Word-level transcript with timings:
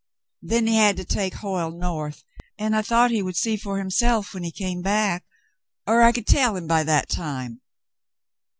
Then 0.41 0.65
he 0.65 0.77
had 0.77 0.97
to 0.97 1.05
take 1.05 1.35
Hoyle 1.35 1.69
North, 1.69 2.23
and 2.57 2.75
I 2.75 2.81
thought 2.81 3.11
he 3.11 3.21
would 3.21 3.35
see 3.35 3.55
for 3.55 3.77
himself 3.77 4.33
when 4.33 4.41
he 4.41 4.49
came 4.51 4.81
back— 4.81 5.25
or 5.85 6.01
I 6.01 6.11
could 6.11 6.25
tell 6.25 6.55
him 6.55 6.65
by 6.65 6.81
that 6.85 7.07
time. 7.07 7.61